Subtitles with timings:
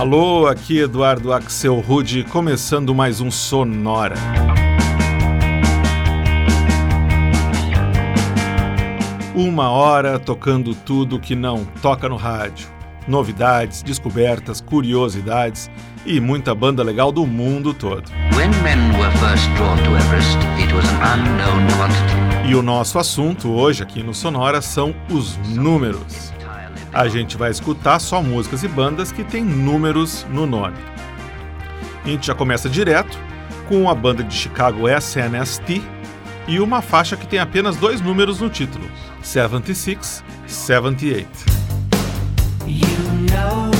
[0.00, 4.14] Alô, aqui Eduardo Axel Rude, começando mais um Sonora.
[9.34, 12.66] Uma hora tocando tudo que não toca no rádio.
[13.06, 15.70] Novidades, descobertas, curiosidades
[16.06, 18.10] e muita banda legal do mundo todo.
[19.98, 20.38] Everest,
[22.48, 26.32] e o nosso assunto hoje aqui no Sonora são os números
[26.92, 30.76] a gente vai escutar só músicas e bandas que têm números no nome.
[32.04, 33.18] A gente já começa direto
[33.68, 35.82] com a banda de Chicago SNST
[36.48, 38.84] e uma faixa que tem apenas dois números no título:
[39.22, 41.28] 76 78.
[42.66, 42.86] You
[43.30, 43.70] know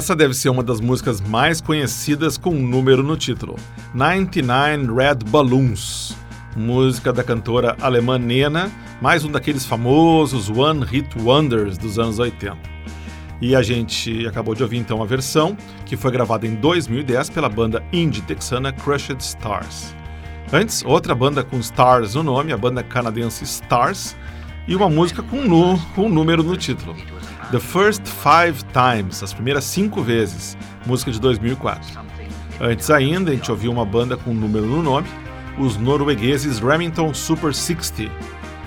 [0.00, 3.56] Essa deve ser uma das músicas mais conhecidas com um número no título:
[3.92, 6.16] 99 Red Balloons,
[6.56, 12.56] música da cantora alemã Nena, mais um daqueles famosos One Hit Wonders dos anos 80.
[13.42, 15.54] E a gente acabou de ouvir então a versão,
[15.84, 19.94] que foi gravada em 2010 pela banda indie texana Crushed Stars.
[20.50, 24.16] Antes, outra banda com Stars no nome, a banda canadense Stars,
[24.66, 26.96] e uma música com, com um número no título.
[27.50, 32.00] The First Five Times, as primeiras cinco vezes, música de 2004.
[32.60, 35.08] Antes ainda, a gente ouviu uma banda com um número no nome,
[35.58, 38.08] os noruegueses Remington Super 60,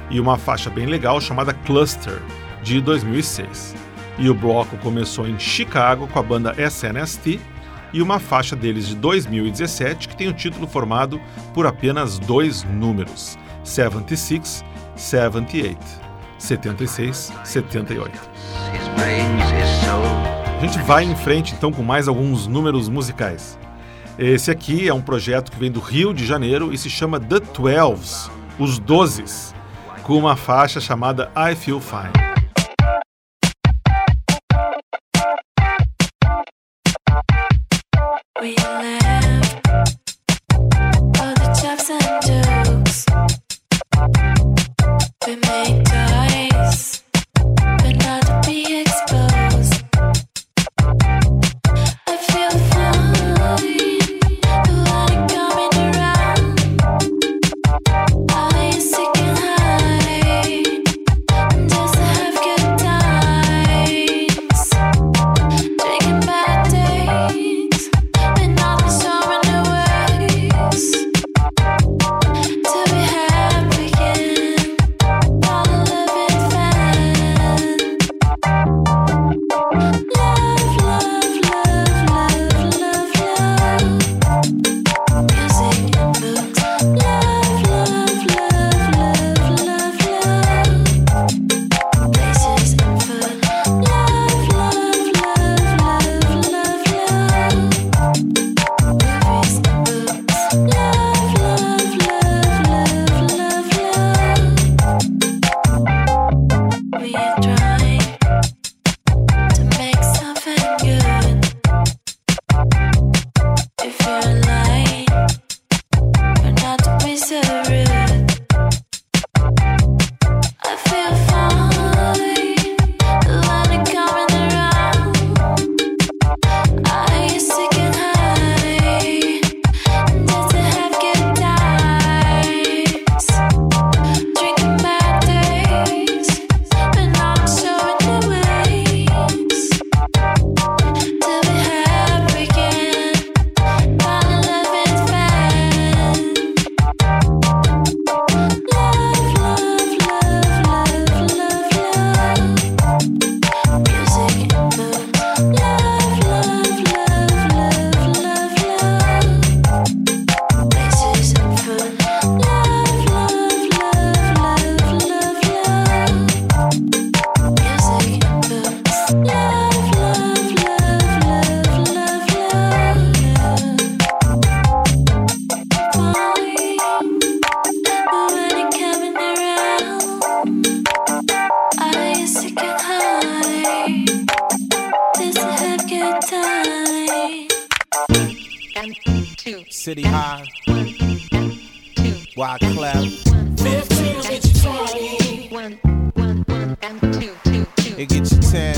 [0.10, 2.22] e uma faixa bem legal chamada Cluster,
[2.62, 3.74] de 2006.
[4.20, 7.40] E o bloco começou em Chicago com a banda SNST
[7.94, 11.22] e uma faixa deles de 2017 que tem o título formado
[11.54, 14.62] por apenas dois números: 76,
[14.98, 16.03] 78.
[16.44, 18.20] 76, 78.
[20.58, 23.58] A gente vai em frente então com mais alguns números musicais.
[24.18, 27.40] Esse aqui é um projeto que vem do Rio de Janeiro e se chama The
[27.40, 29.56] Twelves, os Dozes,
[30.04, 32.33] com uma faixa chamada I Feel Fine.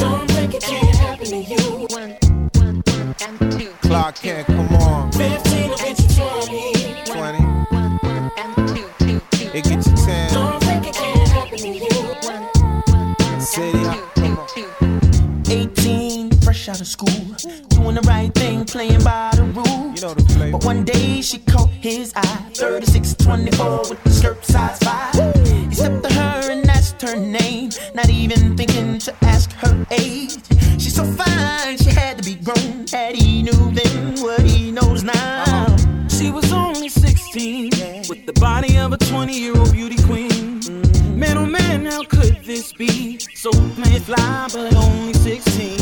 [0.05, 1.87] Don't think it can't happen to you.
[1.89, 2.17] One,
[2.61, 3.71] one, one, and two.
[3.81, 7.05] Clark Kent, come on, 15 will get you 20.
[7.05, 9.49] 20, One, one, and two, two, two.
[9.57, 10.33] it gets you 10.
[10.33, 12.03] Don't think it can't happen to you.
[12.29, 12.43] One,
[12.91, 15.43] one, one, City and High, two, come two, on.
[15.43, 15.51] two.
[15.51, 17.07] 18, fresh out of school,
[17.69, 20.01] doing the right thing, playing by the rules.
[20.01, 20.51] You know the flavor.
[20.57, 24.34] But one day she caught his eye, 36, 24 with the skirt
[44.05, 45.77] fly, but only 16.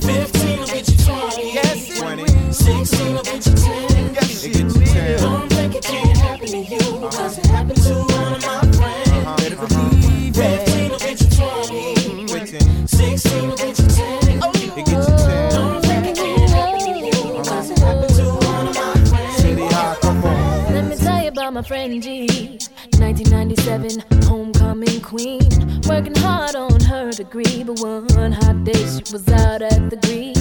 [0.00, 1.54] 15 will get you 20.
[1.54, 2.52] Yes, 20.
[2.52, 4.14] 16 will get you 10.
[4.14, 5.20] Yes, it gets you 10.
[5.20, 9.08] Don't think it can't happen to you, cause it happened to one of my friends.
[9.08, 9.36] Uh-huh.
[9.36, 9.90] Better uh-huh.
[9.90, 10.68] believe it.
[10.68, 11.94] 15 will get you 20.
[11.94, 12.84] Mm-hmm.
[12.84, 14.34] 16 will get you 10.
[14.76, 18.16] It gets you oh, Don't think it can't happened uh-huh.
[18.18, 19.36] to one of my friends.
[19.36, 20.74] City high, come on.
[20.74, 22.58] Let me tell you about my friend G.
[22.98, 25.40] 1997, homecoming queen.
[25.88, 26.73] Working hard on
[27.24, 30.36] degree, but one hot day she was out at the green.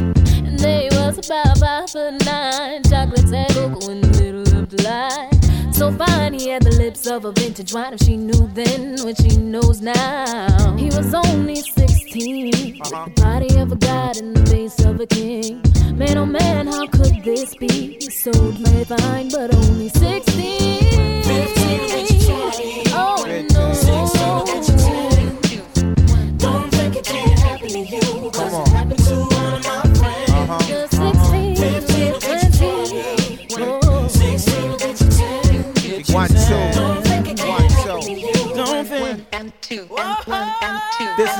[0.45, 2.83] And they was about five foot nine.
[2.83, 5.73] Chocolates and cocoa in the middle of line.
[5.73, 7.93] So fine, he had the lips of a vintage wine.
[7.93, 10.75] If she knew then, what she knows now.
[10.77, 15.07] He was only 16, with the body of a god and the face of a
[15.07, 15.61] king.
[15.97, 17.99] Man, oh man, how could this be?
[18.01, 20.62] So very fine, but only 16.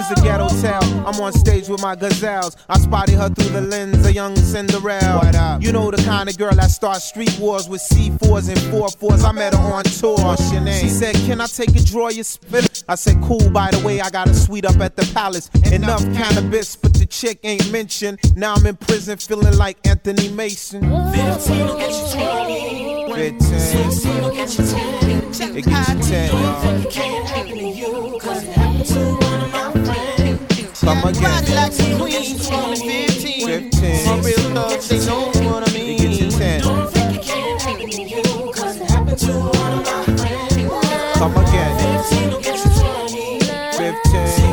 [0.04, 0.84] Is a ghetto tale.
[1.08, 2.56] I'm on stage with my gazelles.
[2.70, 5.20] I spotted her through the lens of young Cinderella.
[5.20, 5.62] What up?
[5.62, 9.24] You know the kind of girl that starts street wars with C4s and 4-4s.
[9.24, 10.18] I met her on tour.
[10.18, 10.82] What's your name?
[10.82, 12.84] She said, Can I take a draw your spit?
[12.88, 15.50] I said, Cool, by the way, I got a suite up at the palace.
[15.72, 18.20] Enough cannabis, but the chick ain't mentioned.
[18.36, 20.82] Now I'm in prison feeling like Anthony Mason.
[20.82, 22.84] 15 will get you
[23.16, 23.40] 15.
[23.50, 25.58] 16 will get you 10.
[25.58, 26.62] It gets you 10, Don't y'all.
[26.62, 28.20] think it can't happen to you.
[28.20, 29.23] Cause it happened to
[30.84, 31.24] Come again.
[31.24, 33.48] Cadillacs and Queens, only 15.
[33.72, 34.06] 15.
[34.06, 36.32] My real thugs, they know what I It gets you mean.
[36.32, 36.62] 10.
[36.62, 38.52] Don't think it can't happen to you.
[38.52, 41.18] Cause it happened to one of my friends.
[41.18, 42.02] Come again.
[42.10, 42.72] 15 will get you
[43.08, 43.40] 20.
[43.78, 44.53] 15.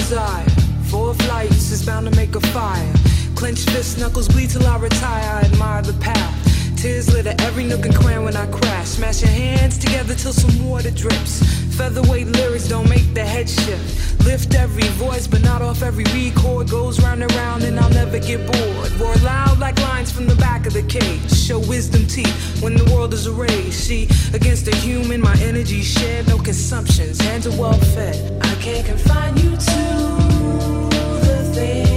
[0.00, 0.48] Desire.
[0.90, 2.92] Four flights is bound to make a fire.
[3.34, 5.30] Clenched fist, knuckles bleed till I retire.
[5.38, 6.49] I admire the path.
[6.80, 8.86] Tears litter every nook and cranny when I crash.
[8.86, 11.42] Smash your hands together till some water drips.
[11.76, 14.24] Featherweight lyrics don't make the head shift.
[14.24, 16.70] Lift every voice, but not off every record.
[16.70, 18.92] Goes round and round, and I'll never get bored.
[18.92, 21.30] Roar loud like lines from the back of the cage.
[21.30, 23.84] Show wisdom teeth when the world is erased.
[23.86, 26.28] See, against a human, my energy shared.
[26.28, 28.42] No consumptions, hands are well fed.
[28.42, 29.80] I can't confine you to
[31.26, 31.89] the things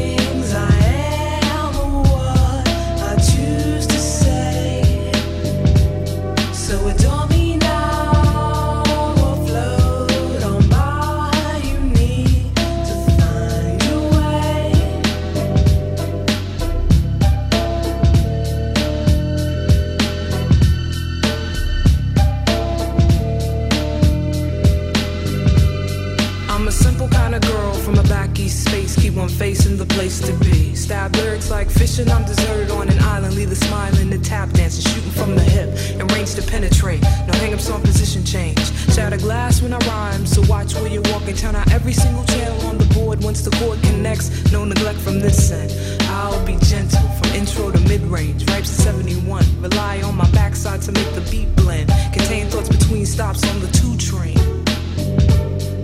[26.63, 28.95] I'm a simple kind of girl from a back east space.
[28.95, 30.72] Keep on facing the place to be.
[30.83, 32.09] Stab lyrics like fishing.
[32.11, 33.35] I'm deserted on an island.
[33.35, 37.01] Leave the smiling, the tap dancing, shooting from the hip and range to penetrate.
[37.01, 38.59] No hang-ups on position change.
[38.93, 40.25] Shatter glass when I rhyme.
[40.25, 41.37] So watch where you're walking.
[41.37, 43.23] Turn out every single channel on the board.
[43.23, 45.71] Once the chord connects, no neglect from this end.
[46.09, 48.45] I'll be gentle from intro to mid-range.
[48.49, 49.45] Ripes to 71.
[49.61, 51.87] Rely on my backside to make the beat blend.
[52.11, 54.37] Contain thoughts between stops on the two train.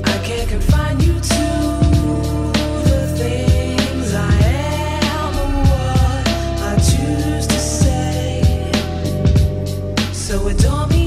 [0.03, 1.45] I can't confine you to
[2.83, 4.58] the things I am
[10.29, 10.98] So adore me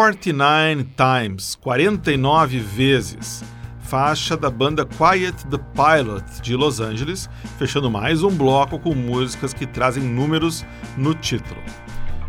[0.00, 3.44] 49 Times, 49 vezes,
[3.80, 9.52] faixa da banda Quiet the Pilot de Los Angeles, fechando mais um bloco com músicas
[9.52, 10.64] que trazem números
[10.96, 11.60] no título.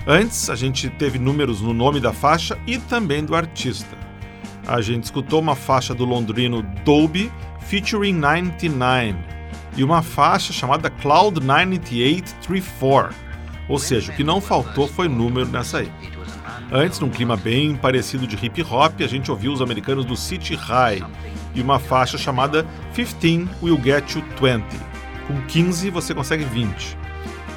[0.06, 3.98] Antes, a gente teve números no nome da faixa e também do artista.
[4.68, 7.32] A gente escutou uma faixa do londrino Dolby
[7.62, 9.16] featuring 99
[9.78, 13.16] e uma faixa chamada Cloud 9834.
[13.70, 16.11] Ou seja, o que não faltou foi número nessa aí.
[16.74, 20.56] Antes, num clima bem parecido de hip hop, a gente ouviu os americanos do City
[20.56, 21.04] High
[21.54, 24.64] e uma faixa chamada 15 Will Get You 20.
[25.28, 26.98] Com 15 você consegue 20.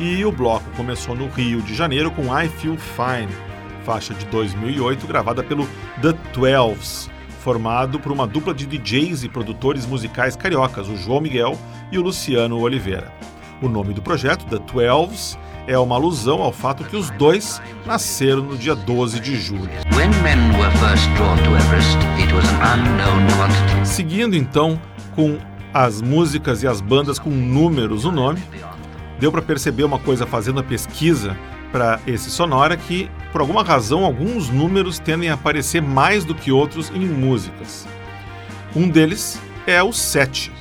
[0.00, 3.32] E o bloco começou no Rio de Janeiro com I Feel Fine,
[3.84, 5.68] faixa de 2008 gravada pelo
[6.02, 11.56] The Twelves, formado por uma dupla de DJs e produtores musicais cariocas, o João Miguel
[11.92, 13.12] e o Luciano Oliveira.
[13.62, 18.42] O nome do projeto, The Twelves, é uma alusão ao fato que os dois nasceram
[18.42, 19.70] no dia 12 de julho.
[23.84, 24.80] Seguindo então
[25.14, 25.38] com
[25.72, 28.42] as músicas e as bandas com números no nome,
[29.18, 31.36] deu para perceber uma coisa fazendo a pesquisa
[31.72, 36.52] para esse Sonora que, por alguma razão, alguns números tendem a aparecer mais do que
[36.52, 37.88] outros em músicas.
[38.76, 40.52] Um deles é o 7.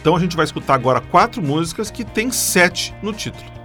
[0.00, 3.55] Então a gente vai escutar agora quatro músicas que tem 7 no título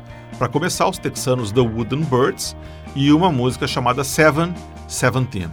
[0.41, 2.57] para começar, os texanos The Wooden Birds
[2.95, 4.51] e uma música chamada Seven,
[4.87, 5.51] Seventeen.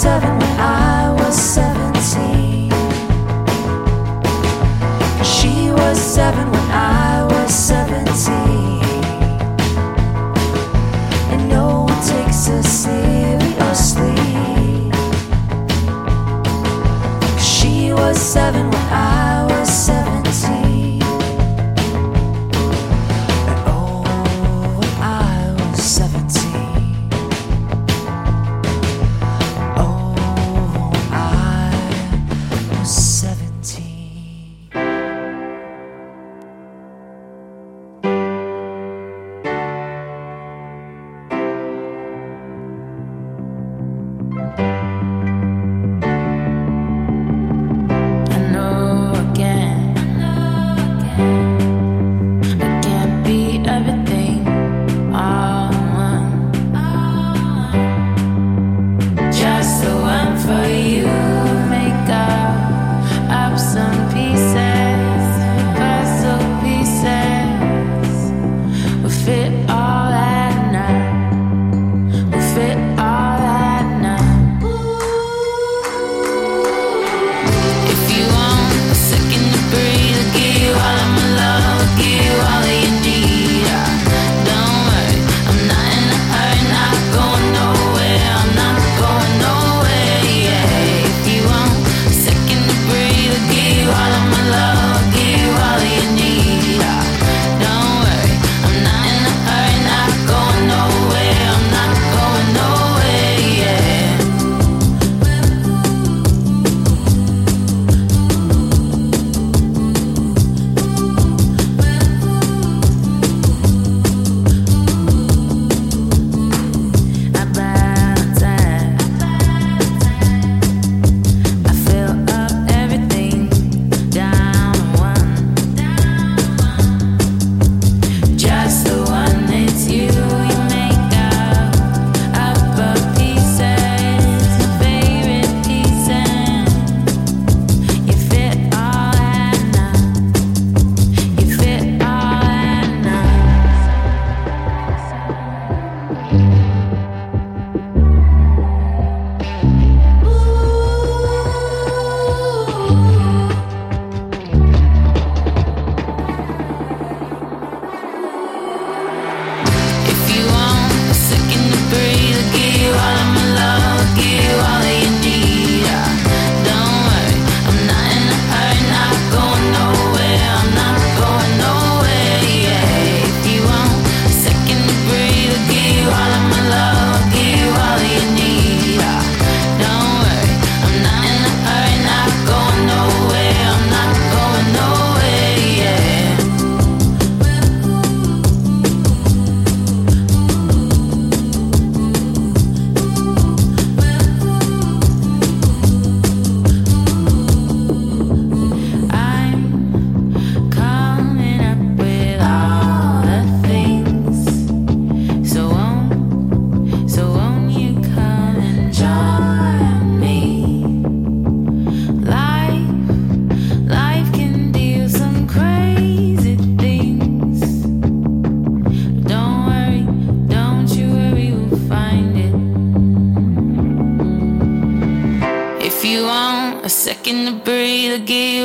[0.00, 0.39] seven.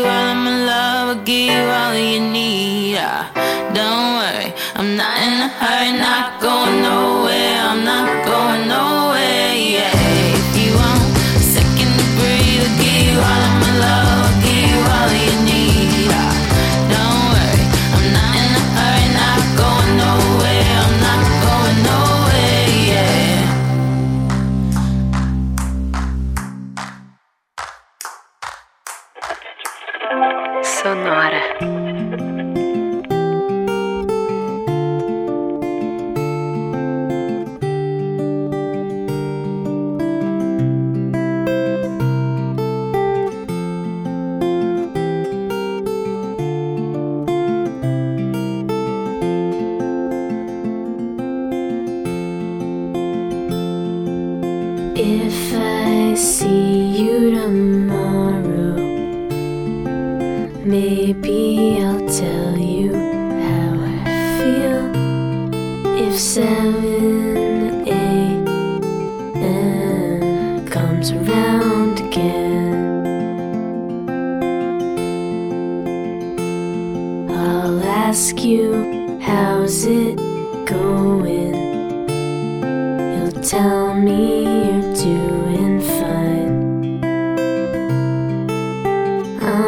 [0.06, 0.35] while I'm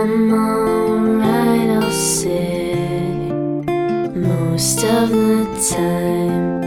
[0.10, 2.76] I'm alright, I'll say
[4.16, 5.44] most of the
[5.76, 6.62] time.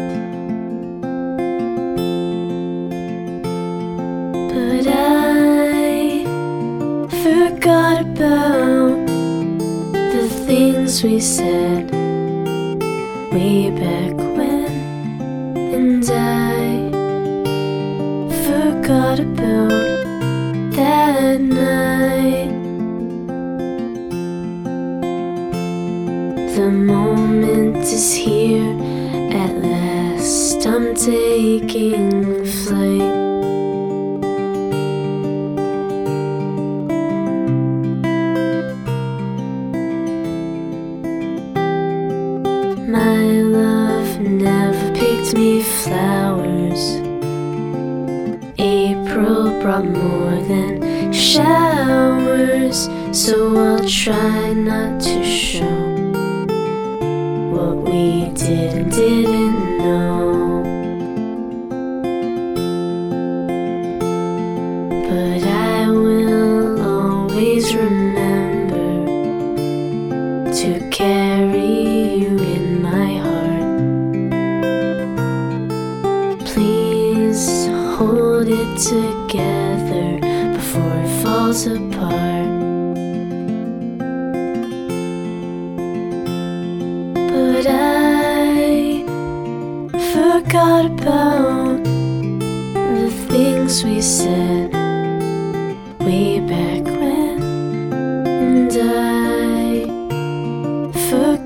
[4.51, 6.25] But I
[7.25, 9.07] forgot about
[10.13, 11.91] the things we said
[13.33, 14.20] way back
[31.59, 32.10] speaking.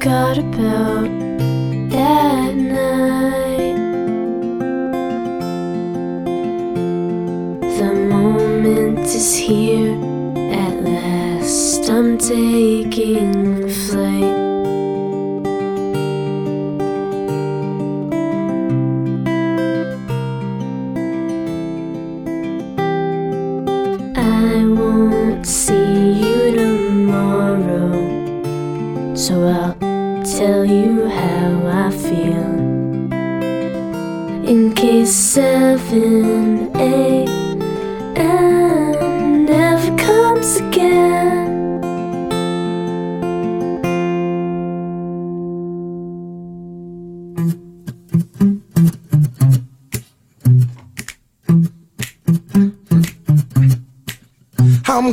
[0.05, 1.09] Forgot about
[1.89, 3.77] that night.
[7.79, 9.95] The moment is here
[10.53, 11.89] at last.
[11.89, 14.34] I'm taking flight.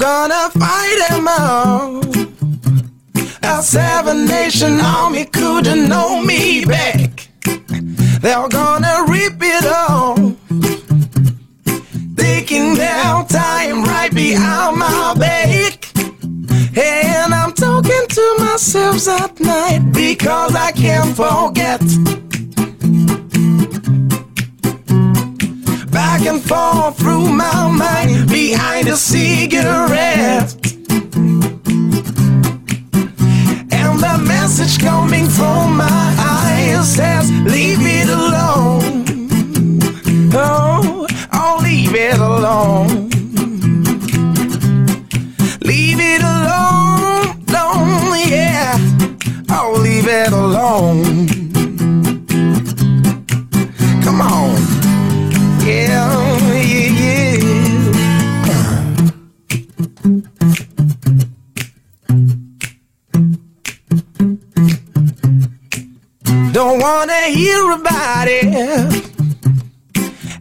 [0.02, 2.02] Gonna fight them all.
[3.44, 7.28] Our seven nation army couldn't know me back.
[8.22, 10.16] They're gonna rip it all.
[12.18, 15.88] Taking their time right behind my back.
[16.76, 22.21] And I'm talking to myself at night because I can't forget.
[26.22, 30.54] back and forth through my mind behind a cigarette.
[33.72, 39.06] And the message coming from my eyes says, Leave it alone.
[40.34, 43.10] Oh, oh, leave it alone.
[45.62, 48.78] Leave it alone, alone yeah.
[49.50, 51.41] Oh, leave it alone.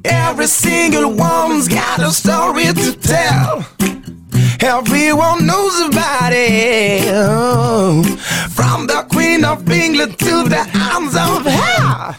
[0.05, 3.65] Every single one's got a story to tell.
[4.61, 7.05] Everyone knows about it.
[8.51, 12.17] From the Queen of England to the arms of hell.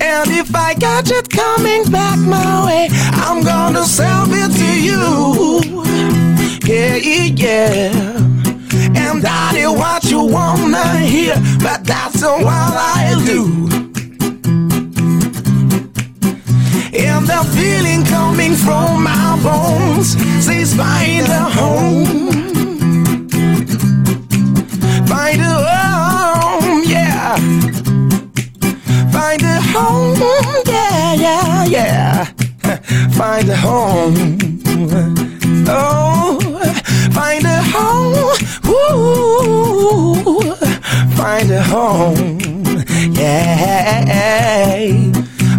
[0.00, 5.74] And if I catch it coming back my way, I'm gonna sell it to you.
[6.64, 7.92] Yeah, yeah.
[8.96, 13.87] And that is what you wanna hear, but that's all I do.
[16.94, 22.30] And the feeling coming from my bones says find a home.
[25.06, 27.36] Find a home, yeah.
[29.12, 30.16] Find a home,
[30.66, 32.24] yeah, yeah, yeah.
[33.18, 34.38] Find a home.
[35.68, 36.38] Oh,
[37.12, 38.34] find a home.
[38.66, 40.54] Ooh,
[41.16, 42.38] find a home.
[43.12, 43.88] Yeah.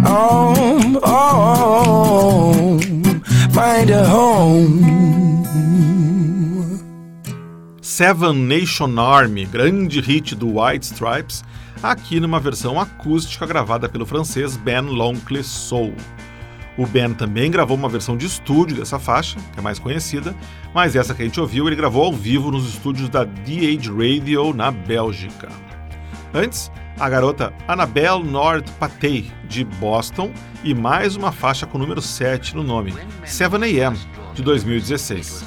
[0.06, 0.54] Oh,
[1.02, 2.78] oh,
[3.52, 5.00] find a home.
[7.82, 11.44] Seven Nation Army, grande hit do White Stripes,
[11.82, 15.42] aqui numa versão acústica gravada pelo francês Ben Loncle.
[16.78, 20.34] O Ben também gravou uma versão de estúdio dessa faixa, que é mais conhecida,
[20.72, 24.54] mas essa que a gente ouviu ele gravou ao vivo nos estúdios da DH Radio
[24.54, 25.48] na Bélgica.
[26.32, 26.70] Antes,
[27.00, 30.30] a garota Annabelle Nord Patey, de Boston,
[30.62, 32.92] e mais uma faixa com o número 7 no nome,
[33.24, 33.96] 7am,
[34.34, 35.46] de 2016.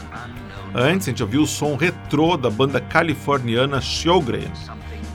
[0.74, 4.52] Antes, a gente ouviu o som retrô da banda californiana Showgram,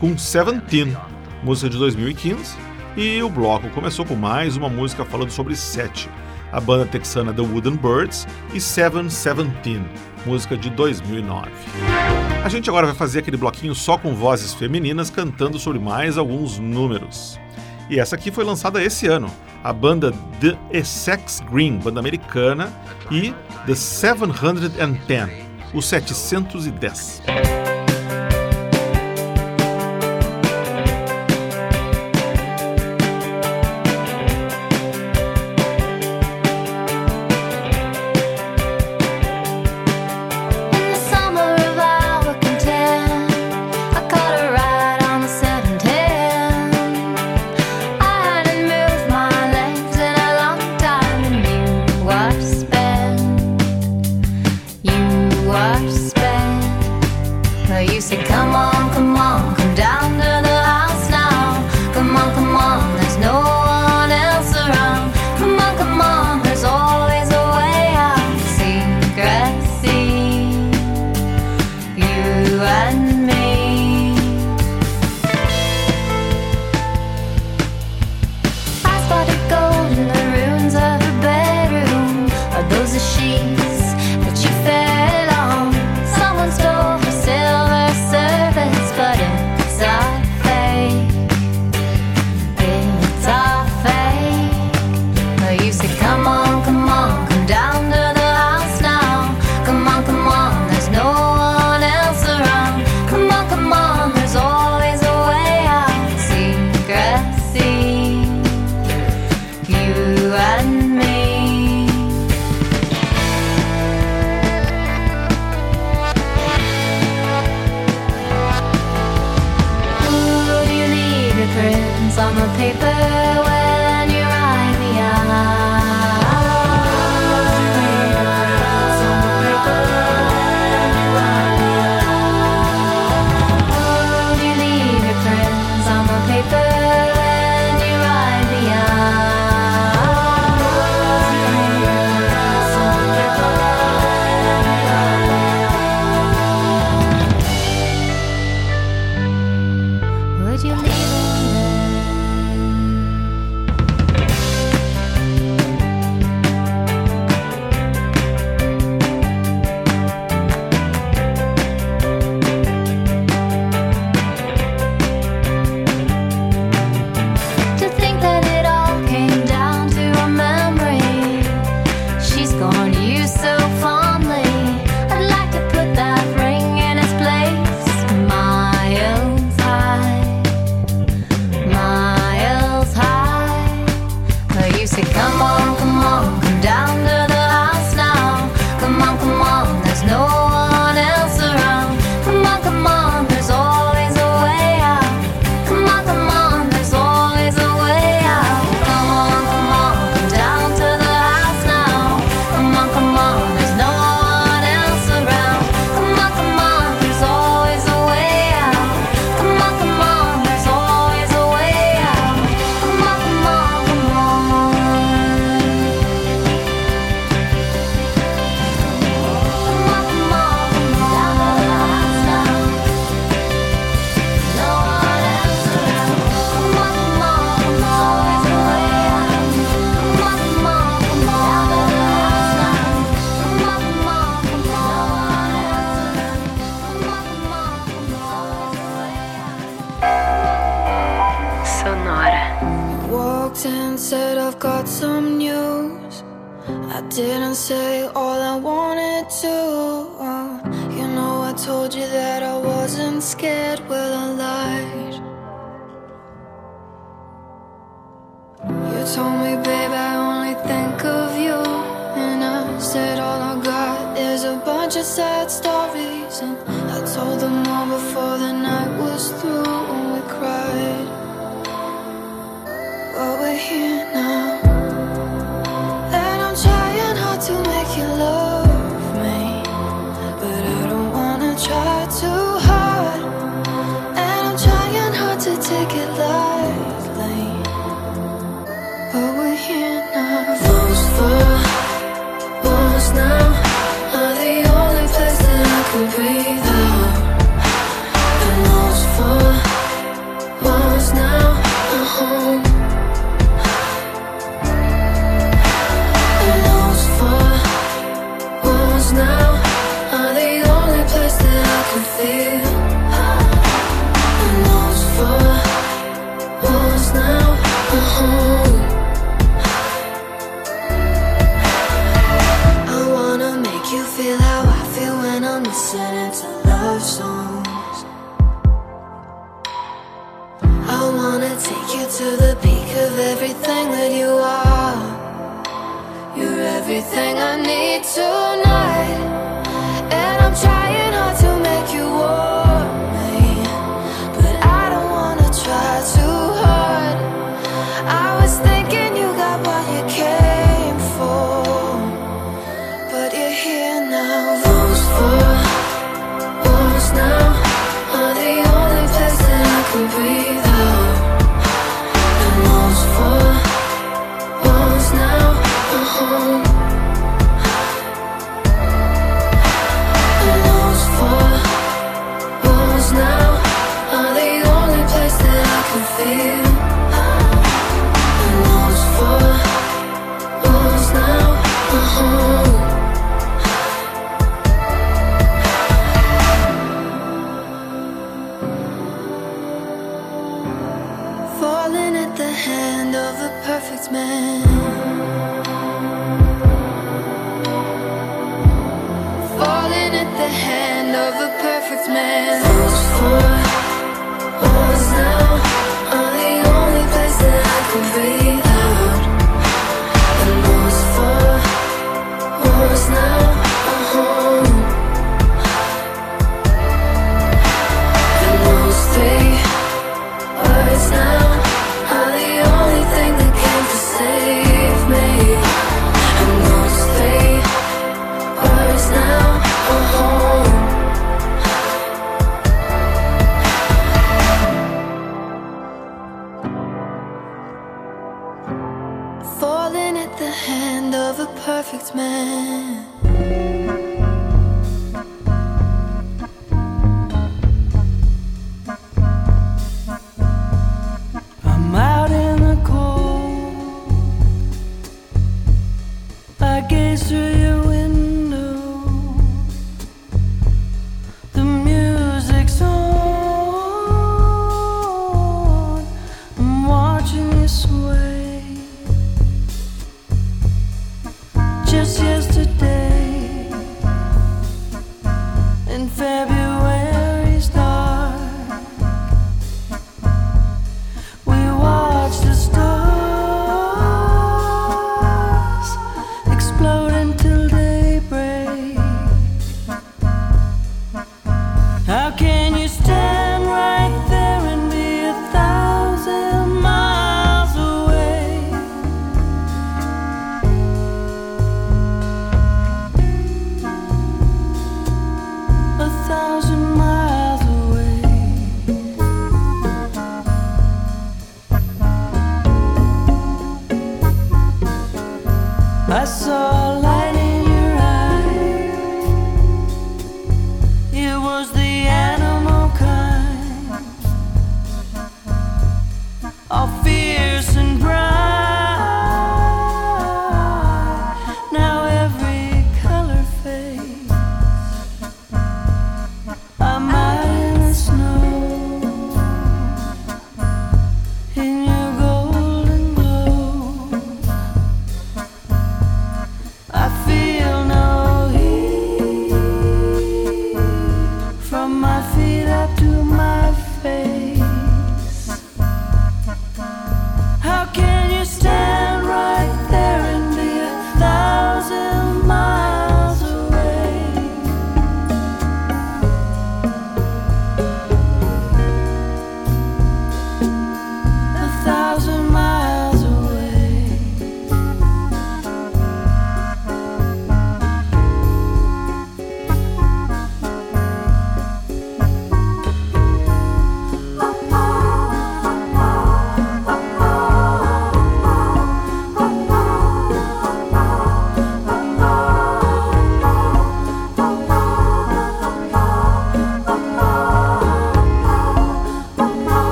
[0.00, 0.96] com Seventeen,
[1.44, 2.56] música de 2015,
[2.96, 6.10] e o bloco começou com mais uma música falando sobre Sete,
[6.50, 9.86] a banda texana The Wooden Birds, e Seven Seventeen,
[10.26, 12.23] música de 2009.
[12.44, 16.58] A gente agora vai fazer aquele bloquinho só com vozes femininas cantando sobre mais alguns
[16.58, 17.40] números.
[17.88, 19.32] E essa aqui foi lançada esse ano,
[19.62, 22.70] a banda The Essex Green, banda americana,
[23.10, 23.32] e
[23.64, 25.30] The 710,
[25.72, 27.22] o 710.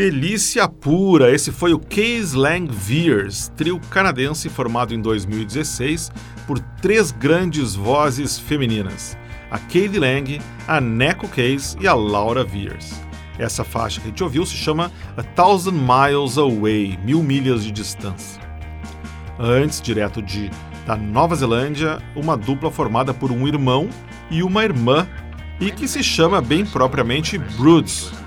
[0.00, 1.30] Delícia pura!
[1.30, 6.10] Esse foi o Case Lang Veers, trio canadense formado em 2016
[6.46, 9.14] por três grandes vozes femininas:
[9.50, 12.98] a Katie Lang, a Neko Case e a Laura Veers.
[13.38, 17.70] Essa faixa que a gente ouviu se chama A Thousand Miles Away Mil Milhas de
[17.70, 18.40] Distância.
[19.38, 20.50] Antes, direto de
[20.86, 23.90] da Nova Zelândia, uma dupla formada por um irmão
[24.30, 25.06] e uma irmã
[25.60, 28.19] e que se chama bem propriamente Broods.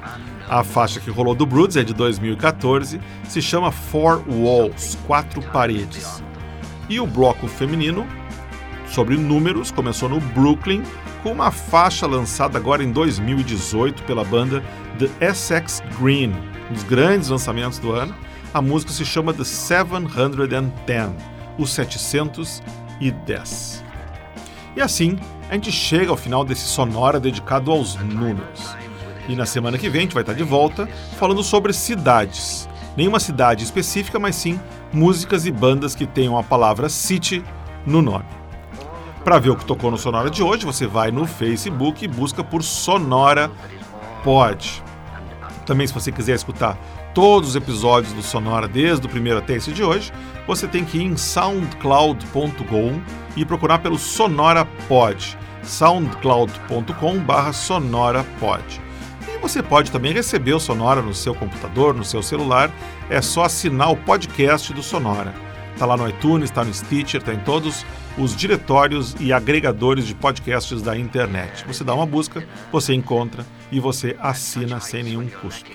[0.54, 6.24] A faixa que rolou do Broods é de 2014, se chama Four Walls, Quatro Paredes.
[6.88, 8.06] E o bloco feminino,
[8.88, 10.84] sobre números, começou no Brooklyn,
[11.24, 14.64] com uma faixa lançada agora em 2018 pela banda
[15.00, 16.32] The Essex Green,
[16.70, 18.14] um dos grandes lançamentos do ano.
[18.54, 21.10] A música se chama The 710,
[21.58, 23.84] os 710.
[24.76, 25.18] E assim,
[25.50, 28.83] a gente chega ao final desse sonora dedicado aos números.
[29.28, 32.68] E na semana que vem a gente vai estar de volta falando sobre cidades.
[32.96, 34.60] Nenhuma cidade específica, mas sim
[34.92, 37.44] músicas e bandas que tenham a palavra city
[37.86, 38.26] no nome.
[39.24, 42.44] Para ver o que tocou no Sonora de hoje, você vai no Facebook e busca
[42.44, 43.50] por Sonora
[44.24, 44.84] Pod.
[45.66, 46.78] Também, se você quiser escutar
[47.14, 50.12] todos os episódios do Sonora, desde o primeiro até esse de hoje,
[50.46, 53.02] você tem que ir em soundcloud.com
[53.36, 55.38] e procurar pelo Sonora Pod.
[55.64, 58.83] soundcloud.com sonorapod.
[59.28, 62.72] E você pode também receber o Sonora no seu computador, no seu celular.
[63.10, 65.34] É só assinar o podcast do Sonora.
[65.74, 67.86] Está lá no iTunes, está no Stitcher, está em todos
[68.18, 71.66] os diretórios e agregadores de podcasts da internet.
[71.66, 75.72] Você dá uma busca, você encontra e você assina sem nenhum custo.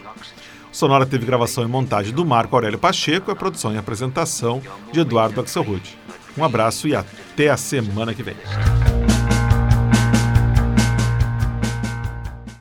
[0.73, 5.01] O Sonora teve gravação e montagem do Marco Aurélio Pacheco, a produção e apresentação de
[5.01, 5.99] Eduardo Axelrod.
[6.37, 8.37] Um abraço e até a semana que vem.